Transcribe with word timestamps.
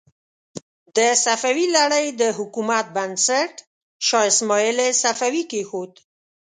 د 0.95 0.99
صفوي 1.23 1.67
لړۍ 1.77 2.05
د 2.21 2.23
حکومت 2.37 2.85
بنسټ 2.95 3.53
شاه 4.07 4.25
اسماعیل 4.31 4.79
صفوي 5.03 5.43
کېښود. 5.51 5.91